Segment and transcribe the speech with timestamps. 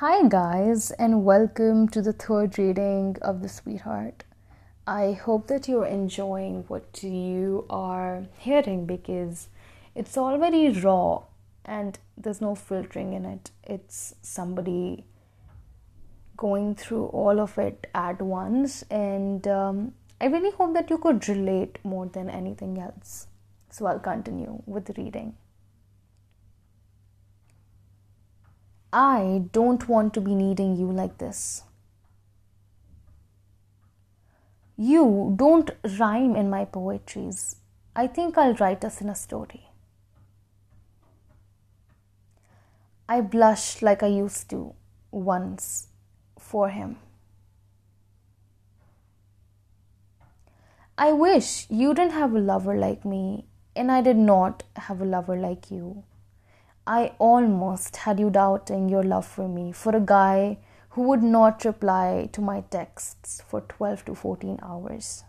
[0.00, 4.24] Hi, guys, and welcome to the third reading of The Sweetheart.
[4.86, 9.48] I hope that you're enjoying what you are hearing because
[9.94, 11.24] it's all very raw
[11.66, 13.50] and there's no filtering in it.
[13.62, 15.04] It's somebody
[16.34, 21.28] going through all of it at once, and um, I really hope that you could
[21.28, 23.26] relate more than anything else.
[23.68, 25.34] So I'll continue with the reading.
[28.92, 31.62] I don't want to be needing you like this.
[34.76, 37.56] You don't rhyme in my poetries.
[37.94, 39.68] I think I'll write us in a story.
[43.08, 44.74] I blush like I used to
[45.10, 45.88] once
[46.38, 46.96] for him.
[50.96, 55.04] I wish you didn't have a lover like me, and I did not have a
[55.04, 56.04] lover like you.
[56.92, 60.58] I almost had you doubting your love for me for a guy
[60.94, 65.22] who would not reply to my texts for 12 to 14 hours.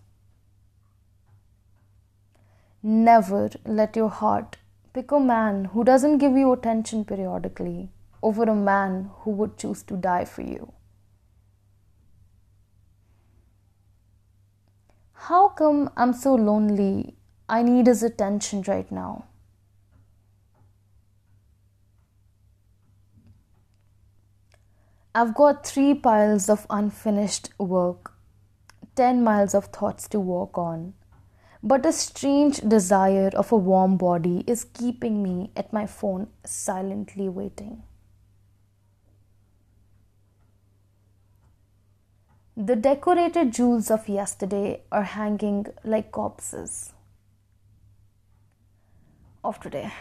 [2.81, 4.57] Never let your heart
[4.91, 7.89] pick a man who doesn't give you attention periodically
[8.23, 10.73] over a man who would choose to die for you.
[15.29, 17.17] How come I'm so lonely?
[17.47, 19.25] I need his attention right now.
[25.13, 28.13] I've got three piles of unfinished work,
[28.95, 30.93] 10 miles of thoughts to work on,
[31.61, 37.27] but a strange desire of a warm body is keeping me at my phone silently
[37.27, 37.83] waiting.
[42.55, 46.93] The decorated jewels of yesterday are hanging like corpses
[49.43, 49.91] of today.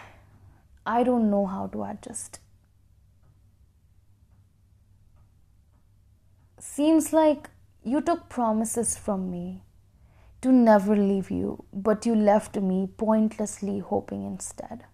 [0.87, 2.39] I don't know how to adjust.
[6.61, 7.49] Seems like
[7.83, 9.63] you took promises from me
[10.43, 14.85] to never leave you, but you left me pointlessly hoping instead.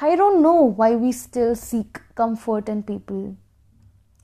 [0.00, 3.36] I don't know why we still seek comfort in people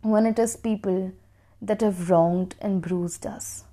[0.02, 1.12] when it is people
[1.60, 3.64] that have wronged and bruised us.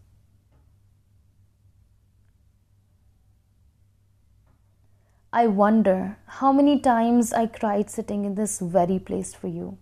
[5.38, 9.78] I wonder how many times I cried sitting in this very place for you.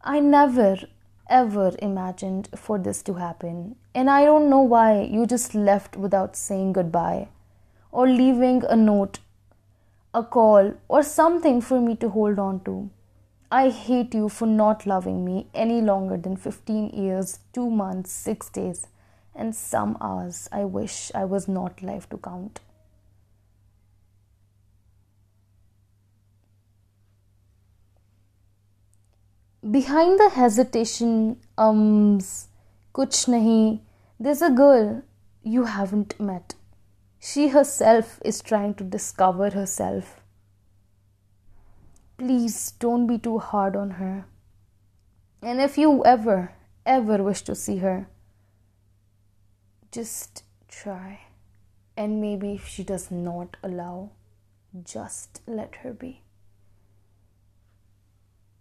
[0.00, 0.76] I never
[1.28, 6.34] ever imagined for this to happen, and I don't know why you just left without
[6.34, 7.28] saying goodbye
[7.92, 9.18] or leaving a note,
[10.14, 12.88] a call, or something for me to hold on to.
[13.52, 18.48] I hate you for not loving me any longer than 15 years, 2 months, 6
[18.48, 18.86] days,
[19.34, 22.60] and some hours I wish I was not alive to count.
[29.70, 32.48] Behind the hesitation, ums,
[32.94, 33.80] kuch nahi,
[34.18, 35.02] there's a girl
[35.42, 36.54] you haven't met.
[37.18, 40.20] She herself is trying to discover herself.
[42.16, 44.26] Please don't be too hard on her.
[45.42, 46.52] And if you ever,
[46.86, 48.08] ever wish to see her,
[49.92, 51.20] just try.
[51.96, 54.12] And maybe if she does not allow,
[54.84, 56.22] just let her be.